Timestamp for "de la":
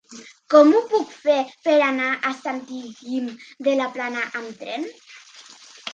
3.69-3.89